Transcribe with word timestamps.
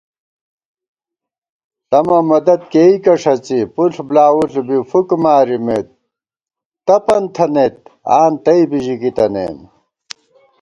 ݪَمہ 1.87 2.19
مدد 2.31 2.61
کېئیکہ 2.71 3.13
ݭَڅی، 3.21 3.59
پُݪ 3.75 3.93
بۡلاوُݪ 4.07 4.53
بی 4.67 4.77
فُک 4.89 5.09
مارِمېت، 5.23 5.87
تپَن 6.85 7.23
تھنَئیت، 7.35 7.77
آں 8.19 8.29
تئ 8.43 8.61
بِژِکی 8.69 9.11
تَنَئیم 9.17 9.59